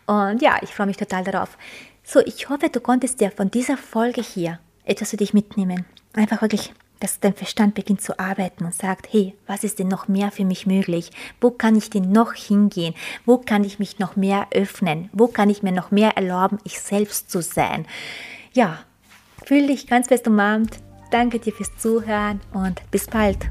Und 0.07 0.43
ja, 0.43 0.59
ich 0.63 0.71
freue 0.75 0.87
mich 0.87 0.97
total 0.97 1.25
darauf. 1.25 1.57
So, 2.03 2.21
ich 2.21 2.49
hoffe, 2.49 2.69
du 2.71 2.81
konntest 2.81 3.21
dir 3.21 3.31
von 3.31 3.51
dieser 3.51 3.77
Folge 3.77 4.23
hier 4.23 4.59
etwas 4.85 5.11
für 5.11 5.17
dich 5.17 5.35
mitnehmen. 5.35 5.85
Einfach 6.15 6.43
wirklich, 6.43 6.73
dass 7.01 7.21
dein 7.21 7.35
Verstand 7.35 7.75
beginnt 7.75 8.03
zu 8.03 8.19
arbeiten 8.19 8.65
und 8.65 8.75
sagt, 8.75 9.13
hey, 9.13 9.35
was 9.47 9.65
ist 9.65 9.79
denn 9.79 9.89
noch 9.89 10.09
mehr 10.09 10.31
für 10.31 10.45
mich 10.45 10.67
möglich? 10.67 11.11
Wo 11.41 11.51
kann 11.51 11.77
ich 11.77 11.91
denn 11.91 12.13
noch 12.13 12.35
hingehen? 12.35 12.95
Wo 13.25 13.39
kann 13.39 13.65
ich 13.65 13.79
mich 13.79 13.99
noch 13.99 14.17
mehr 14.17 14.47
öffnen? 14.51 15.09
Wo 15.13 15.27
kann 15.27 15.51
ich 15.51 15.63
mir 15.63 15.73
noch 15.73 15.91
mehr 15.91 16.17
erlauben, 16.17 16.59
ich 16.65 16.81
selbst 16.81 17.31
zu 17.31 17.43
sein? 17.43 17.87
Ja, 18.53 18.81
Fühl 19.51 19.67
dich 19.67 19.89
ganz 19.89 20.07
fest 20.07 20.29
umarmt. 20.29 20.79
Danke 21.11 21.41
dir 21.41 21.53
fürs 21.53 21.77
Zuhören 21.77 22.41
und 22.55 22.89
bis 22.93 23.09
bald. 23.09 23.51